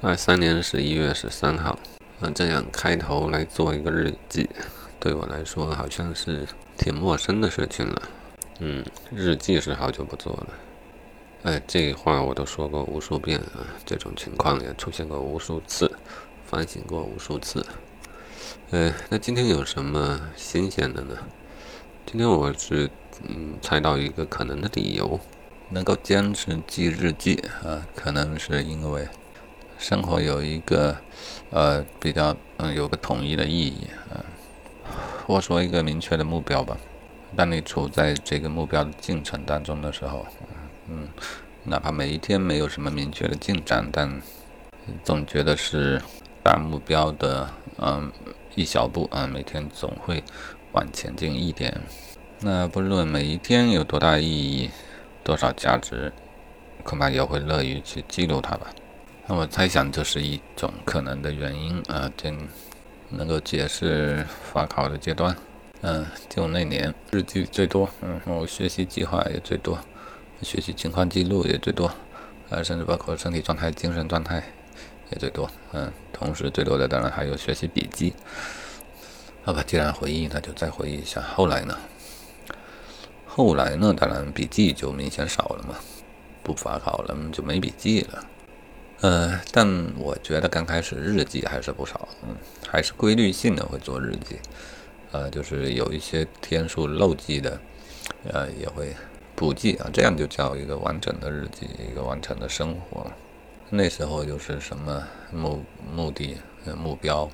[0.00, 1.76] 二三年十一月十三号，
[2.20, 4.48] 啊，这样开头来做一个日记，
[5.00, 8.02] 对我来说好像是挺陌生的事情了。
[8.60, 10.46] 嗯，日记是好久不做了。
[11.42, 15.90] 哎，这话我都说过无数遍啊，这种情况也出现过无数次，
[16.46, 17.66] 反省过无数次。
[18.70, 21.16] 呃，那今天有什么新鲜的呢？
[22.06, 22.88] 今天我是
[23.28, 25.18] 嗯猜到一个可能的理由，
[25.70, 29.08] 能够坚持记日记啊，可能是因为。
[29.78, 30.96] 生活有一个，
[31.50, 34.20] 呃，比较嗯，有个统一的意义，嗯，
[35.26, 36.76] 我说一个明确的目标吧。
[37.36, 40.26] 当你处在这个目标的进程当中的时候，
[40.88, 41.08] 嗯，
[41.62, 44.20] 哪怕每一天没有什么明确的进展，但
[45.04, 46.02] 总觉得是
[46.42, 47.48] 大目标的
[47.78, 48.10] 嗯
[48.56, 50.24] 一小步啊，每天总会
[50.72, 51.80] 往前进一点。
[52.40, 54.70] 那不论每一天有多大意义、
[55.22, 56.12] 多少价值，
[56.82, 58.66] 恐怕也会乐于去记录它吧。
[59.30, 62.34] 那我猜想这是一种可能的原因啊，这
[63.10, 65.36] 能够解释法考的阶段。
[65.82, 69.78] 嗯，就那年日记最多，嗯，我学习计划也最多，
[70.40, 71.92] 学习情况记录也最多，
[72.48, 74.42] 啊，甚至包括身体状态、精神状态
[75.10, 75.48] 也最多。
[75.72, 78.14] 嗯，同时最多的当然还有学习笔记。
[79.44, 81.78] 好吧，既然回忆，那就再回忆一下后来呢？
[83.26, 83.94] 后来呢？
[83.94, 85.74] 当然笔记就明显少了嘛，
[86.42, 88.24] 不法考了就没笔记了。
[89.00, 92.34] 呃，但我觉得刚开始日记还是不少，嗯，
[92.66, 94.36] 还是规律性的会做日记，
[95.12, 97.60] 呃，就是有一些天数漏记的，
[98.32, 98.92] 呃，也会
[99.36, 103.06] 补记啊，这样就叫一个完整的日记，一个完整的生活。
[103.70, 106.36] 那时候就是什么目目的、
[106.76, 107.30] 目标，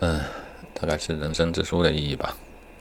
[0.00, 0.20] 嗯，
[0.74, 2.36] 大概是人生之书的意义吧。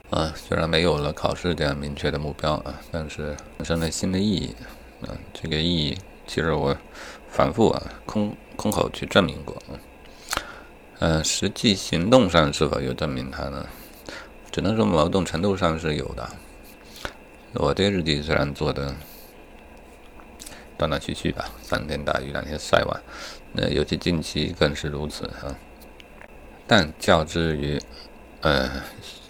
[0.10, 4.56] 啊，虽然没有了考试这样明确的目标啊，但是产生了新的意义，
[5.04, 5.98] 啊，这个意义。
[6.28, 6.78] 其实我
[7.32, 9.56] 反复啊空空口去证明过，
[11.00, 13.66] 嗯，实际行动上是否有证明它呢？
[14.52, 16.28] 只能说某种程度上是有的。
[17.54, 18.94] 我这日记虽然做的
[20.78, 23.00] 断断续续吧，三天打鱼两天晒网，
[23.54, 25.56] 那尤其近期更是如此啊。
[26.68, 27.80] 但较之于
[28.42, 28.70] 呃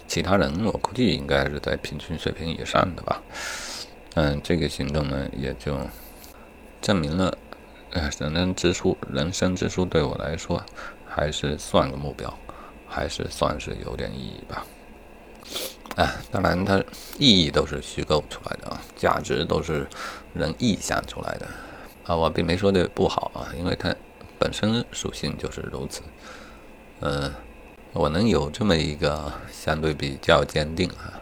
[0.08, 3.22] 其他人，我估计应该是在平均水平以上的吧。
[4.14, 5.78] 嗯，这个行动呢也就。
[6.82, 7.36] 证明了，
[7.92, 10.62] 呃，人生之书，人生之书对我来说，
[11.08, 12.32] 还是算个目标，
[12.86, 14.64] 还是算是有点意义吧。
[15.96, 16.80] 啊，当然，它
[17.18, 19.88] 意义都是虚构出来的啊，价值都是
[20.32, 21.48] 人臆想出来的
[22.06, 22.14] 啊。
[22.14, 23.92] 我并没说的不好啊，因为它
[24.38, 26.02] 本身属性就是如此。
[27.00, 27.32] 嗯，
[27.92, 31.18] 我能有这么一个相对比较坚定啊，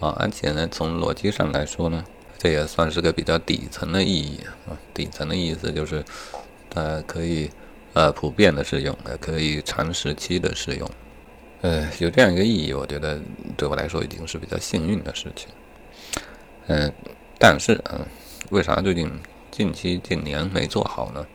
[0.00, 2.04] 啊，而且呢，从逻辑上来说呢。
[2.42, 6.02] 这也算是个比较底层的意义啊，底层的意思就是，
[6.70, 7.50] 它可以
[7.92, 10.90] 呃普遍的适用，也可以长时期的适用，
[11.60, 13.20] 呃，有这样一个意义，我觉得
[13.58, 15.48] 对我来说已经是比较幸运的事情。
[16.68, 16.90] 嗯，
[17.38, 18.00] 但是嗯，
[18.48, 19.12] 为啥最近
[19.50, 21.26] 近期近年没做好呢？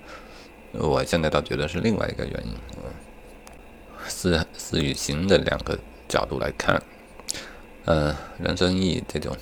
[0.72, 2.90] 我现在倒觉得是另外一个原因，嗯，
[4.08, 5.78] 思思与行的两个
[6.10, 6.82] 角度来看，
[7.86, 9.38] 呃，人生意义这种。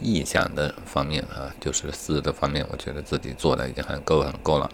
[0.00, 4.68] 意向的方面啊，就是思的方面，我觉得自己做的已经很够很够了，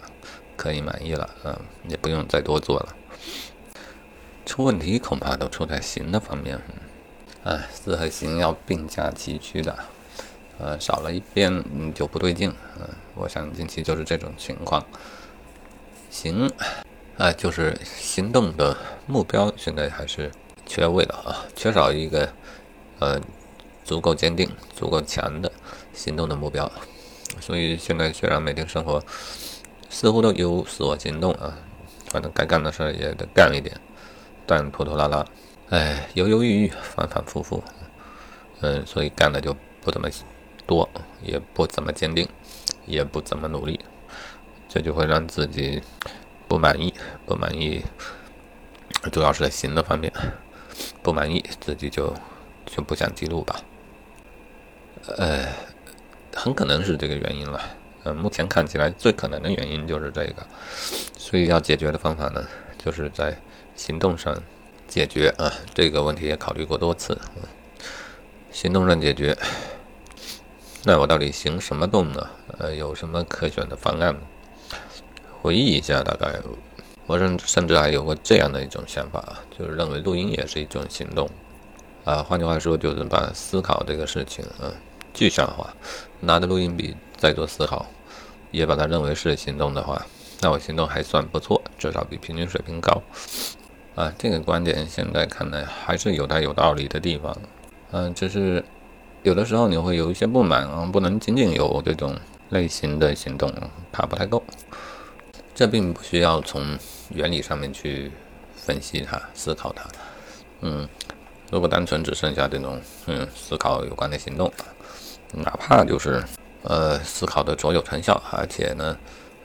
[0.57, 2.95] 可以满意了，嗯，也不用再多做了。
[4.45, 6.59] 出问题恐怕都出在行的方面，
[7.45, 9.77] 嗯，思和行要并驾齐驱的，
[10.59, 14.85] 呃，少了一边就不对劲，嗯，我想近期就是这种情况。
[16.11, 16.51] 行，
[17.19, 18.77] 啊，就是行动的
[19.07, 20.31] 目标现在还是
[20.65, 22.29] 缺位的啊，缺少一个，
[23.01, 23.21] 呃。
[23.87, 25.51] 足够坚定、足够强的
[25.95, 26.71] 行动的目标，
[27.41, 29.01] 所以现在虽然每天生活
[29.89, 31.57] 似乎都有所行动啊，
[32.07, 33.81] 反正该干的事儿也得干一点，
[34.45, 35.25] 但拖拖拉拉，
[35.69, 37.63] 哎，犹犹豫豫，反反复复，
[38.61, 40.11] 嗯，所以干的就不怎么
[40.67, 40.89] 多，
[41.23, 42.29] 也不怎么坚定，
[42.87, 43.79] 也不怎么努力，
[44.69, 45.81] 这就会让自己
[46.49, 46.93] 不满意，
[47.25, 47.85] 不满意，
[49.13, 50.13] 主要是在行的方面
[51.05, 52.13] 不满意，自己就
[52.67, 53.61] 就不想记录吧。
[55.17, 55.47] 呃，
[56.35, 57.61] 很可能是这个原因了。
[58.05, 60.47] 呃，目前看起来最可能的原因就是这个，
[61.19, 62.45] 所以要解决的方法呢，
[62.79, 63.37] 就是在
[63.75, 64.41] 行动上
[64.87, 65.53] 解决啊。
[65.75, 67.19] 这个问题也考虑过多次，
[68.53, 69.37] 行动上解决。
[70.85, 72.31] 那我到底行什么动呢？
[72.59, 74.15] 呃，有什么可选的方案？
[75.43, 76.39] 回忆一下，大概
[77.07, 81.29] 我甚甚至还有过这样的一种想法，就是认为录音也是一种行动。
[82.05, 84.73] 啊，换句话说，就是把思考这个事情，嗯。
[85.17, 85.75] 具象化，
[86.21, 87.87] 拿着录音笔在做思考，
[88.51, 90.05] 也把它认为是行动的话，
[90.43, 93.03] 那我行动还算不错，至少比平均水平高。
[93.95, 97.35] 啊，这个观点现在看来还是有它有道理的地方。
[97.93, 98.63] 嗯，只是
[99.23, 102.15] 有的时候你会有一些不满啊，不能仅仅有这种
[102.51, 103.51] 类型的行动，
[103.91, 104.45] 怕不太够。
[105.55, 106.79] 这并不需要从
[107.09, 108.13] 原理上面去
[108.55, 109.89] 分析它、思考它。
[110.61, 110.87] 嗯，
[111.51, 114.53] 如果单纯只剩下这种嗯思考有关的行动，
[115.33, 116.23] 哪怕就是
[116.63, 118.97] 呃思考的卓有成效，而且呢，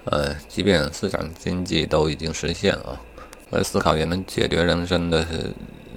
[0.05, 2.99] 呃，即便思想经济都已经实现了。
[3.53, 5.27] 而思考也能解决人生的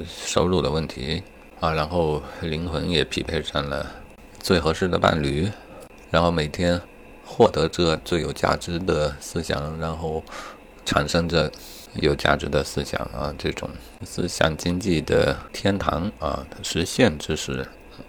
[0.09, 1.23] 收入的问题
[1.61, 3.87] 啊，然后灵魂也匹配上了
[4.41, 5.49] 最合适的伴侣，
[6.11, 6.81] 然后每天
[7.25, 10.21] 获得着最有价值的思想，然后
[10.85, 11.49] 产生着
[11.95, 13.71] 有价值的思想啊，这种
[14.05, 17.65] 思想经济的天堂啊实现之时，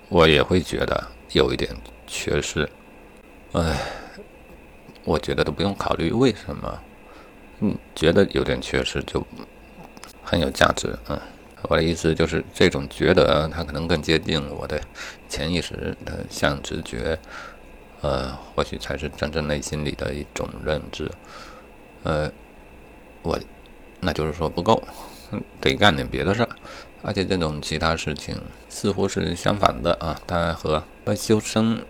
[0.09, 1.75] 我也会觉得有一点
[2.07, 2.69] 缺失。
[3.53, 3.77] 哎，
[5.03, 6.79] 我觉得都不用考虑为什么。
[7.61, 9.25] 嗯，觉得有点缺失就
[10.23, 10.93] 很有价值。
[11.07, 11.17] 嗯，
[11.63, 14.81] 我的意思就是这种觉得，它可能更接近我的
[15.29, 17.17] 潜意识的像直觉，
[18.01, 21.09] 呃，或许才是真正内心里的一种认知。
[22.03, 22.29] 呃，
[23.21, 23.39] 我
[24.05, 24.81] 那就是说不够，
[25.59, 26.49] 得干点别的事儿。
[27.01, 31.83] 而且这种其他事情似乎是相反的啊，它和和修身，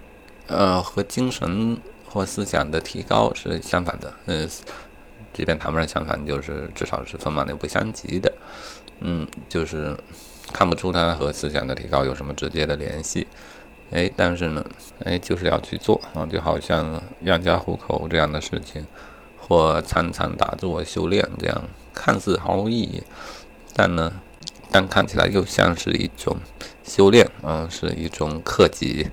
[0.47, 1.77] 呃，和精神
[2.09, 4.13] 或思想的提高是相反的。
[4.25, 4.50] 嗯。
[5.35, 8.31] 即便谈不上相反，就是至少是分马牛不相及的，
[9.01, 9.94] 嗯，就是
[10.53, 13.27] 看不出它和思想的提高有什么直接的联系，
[13.91, 14.65] 哎，但是呢，
[15.03, 18.88] 哎，就是要去做啊，就好像养家糊口这样的事情，
[19.47, 21.63] 或常常打坐修炼这样，
[21.94, 23.03] 看似毫无意义，
[23.75, 24.12] 但呢，
[24.71, 26.38] 但看起来又像是一种
[26.83, 29.07] 修炼啊，是一种克己，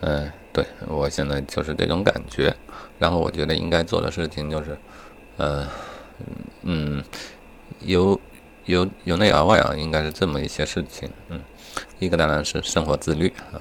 [0.00, 2.54] 嗯，对我现在就是这种感觉，
[2.98, 4.76] 然后我觉得应该做的事情就是。
[5.36, 5.66] 呃，
[6.62, 7.02] 嗯，
[7.80, 8.20] 由
[8.66, 11.10] 由由内而外啊，应该是这么一些事情。
[11.28, 11.40] 嗯，
[11.98, 13.58] 一个当然是生活自律啊，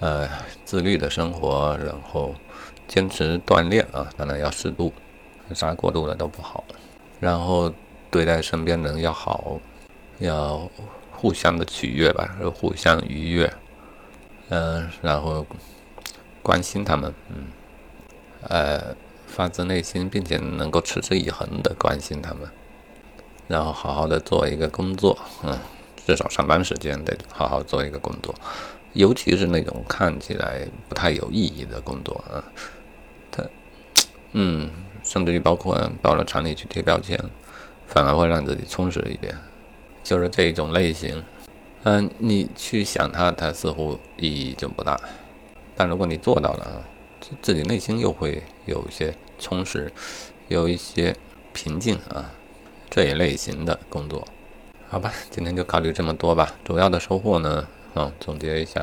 [0.00, 0.26] 呃，
[0.64, 2.34] 自律的生活，然后
[2.86, 4.92] 坚持锻炼啊，当然要适度，
[5.54, 6.64] 啥过度了都不好。
[7.20, 7.72] 然后
[8.10, 9.58] 对待身边人要好，
[10.18, 10.68] 要
[11.12, 13.52] 互相的取悦吧，互相愉悦。
[14.48, 15.46] 嗯，然后
[16.42, 17.46] 关心他们，嗯，
[18.48, 18.96] 呃。
[19.28, 22.48] 发自内心，并且能够持之以恒的关心他们，
[23.48, 25.58] 然后好好的做一个工作，嗯，
[26.06, 28.34] 至少上班时间得好好做一个工作，
[28.94, 32.40] 尤其是那种看起来不太有意义的工作啊，
[34.32, 34.70] 嗯，
[35.02, 37.18] 甚至于包括到了厂里去贴标签，
[37.86, 39.36] 反而会让自己充实一点，
[40.02, 41.22] 就是这一种类型，
[41.84, 45.00] 嗯，你去想它，它似乎意义就不大，
[45.74, 46.84] 但如果你做到了，
[47.20, 49.14] 自自己内心又会有一些。
[49.38, 49.92] 充实，
[50.48, 51.14] 有一些
[51.52, 52.32] 平静啊，
[52.88, 54.26] 这一类型的工作，
[54.88, 56.54] 好吧，今天就考虑这么多吧。
[56.64, 58.82] 主要的收获呢，啊，总结一下，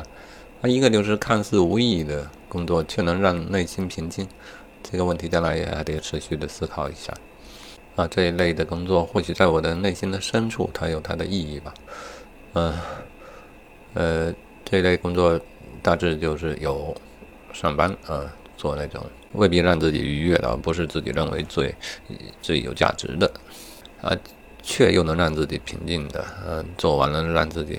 [0.60, 4.28] 啊，一个就是看似无意义的工作，却能让内心平静，
[4.84, 7.12] 这个问题将来也还得持续的思考一下。
[7.96, 11.74] 啊，这一类的工作，或许在我的内心的深处，它有它的意义吧。
[12.52, 12.78] 嗯，
[13.94, 14.34] 呃，
[14.64, 15.40] 这类工作
[15.82, 16.94] 大致就是有
[17.52, 19.04] 上班啊，做那种。
[19.32, 21.74] 未必让自己愉悦的，不是自己认为最
[22.40, 23.28] 最有价值的，
[24.00, 24.10] 啊，
[24.62, 27.78] 却又能让自己平静的，嗯，做完了让自己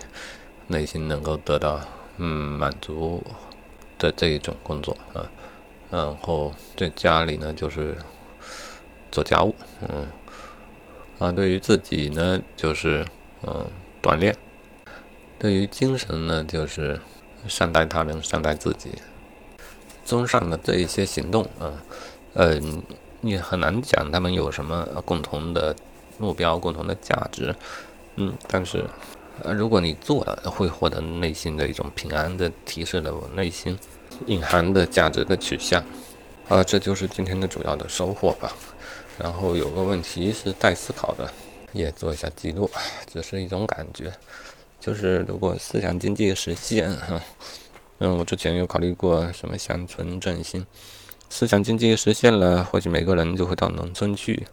[0.67, 1.79] 内心能够得到
[2.17, 3.23] 嗯满足
[3.97, 5.23] 的这一种工作啊，
[5.95, 7.95] 然后在家里呢就是
[9.09, 9.55] 做家务，
[9.87, 10.05] 嗯，
[11.19, 13.05] 啊，对于自己呢就是
[13.43, 13.65] 嗯
[14.03, 14.35] 锻炼，
[15.39, 16.99] 对于精神呢就是
[17.47, 18.91] 善待他人，善待自己。
[20.03, 21.71] 综上的这一些行动啊，
[22.33, 22.83] 嗯，
[23.21, 25.73] 你很难讲他们有什么共同的
[26.17, 27.55] 目标、共同的价值，
[28.17, 28.83] 嗯，但是，
[29.43, 33.79] 呃，如果你做了，会获得内心的一种平安的提示了我内心
[34.27, 35.83] 隐含的价值的取向，
[36.47, 38.51] 啊，这就是今天的主要的收获吧。
[39.17, 41.31] 然后有个问题是待思考的，
[41.71, 42.69] 也做一下记录，
[43.11, 44.11] 只是一种感觉，
[44.79, 47.21] 就是如果思想经济实现，哈。
[47.99, 50.65] 嗯，我之前有考虑过什么乡村振兴，
[51.29, 54.45] 思想经济实现了，或许每个人就会到农村去，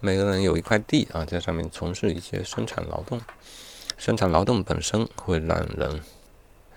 [0.00, 3.18] 每个人有一块地啊，在上面从事一些生产劳动，
[3.96, 6.02] 生产劳动本身会让人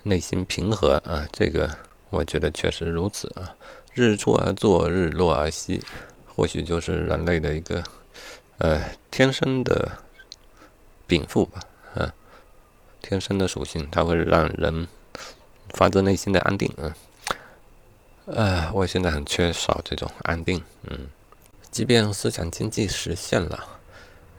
[0.04, 1.76] 内心平和啊，这个
[2.10, 3.54] 我觉得确实如此啊。
[3.94, 5.82] 日出而作，日落而息，
[6.34, 7.82] 或许就是人类的一个
[8.58, 9.90] 呃天生的
[11.06, 11.60] 禀赋吧，
[11.94, 12.14] 啊，
[13.00, 14.86] 天生的属性，它会让人。
[15.74, 16.94] 发自内心的安定，嗯，
[18.24, 21.08] 呃，我现在很缺少这种安定，嗯，
[21.70, 23.62] 即便思想经济实现了，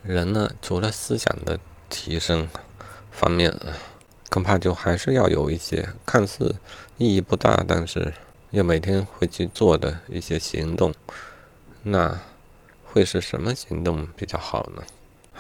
[0.02, 2.50] 人呢，除了思想的提升
[3.12, 3.56] 方面，
[4.30, 6.56] 恐怕就还是要有一些看似
[6.98, 8.14] 意义不大，但是
[8.52, 10.94] 又每天会去做的一些行动。
[11.84, 12.20] 那
[12.84, 14.84] 会是什么行动比较好呢？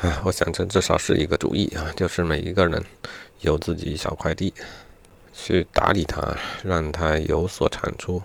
[0.01, 2.84] 啊，我想这至少是一个主意啊，就是每一个人
[3.41, 4.53] 有自己一小块地，
[5.34, 8.22] 去打理它，让它有所产出，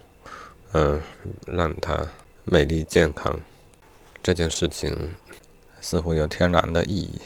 [0.73, 1.02] 嗯，
[1.47, 2.06] 让它
[2.44, 3.38] 美丽健康。
[4.23, 5.14] 这件事情
[5.80, 7.21] 似乎有天然的意义。